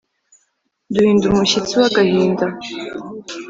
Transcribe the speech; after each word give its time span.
Duhinda 0.93 1.23
umushyitsi 1.27 1.73
w'agahinda 1.79 2.45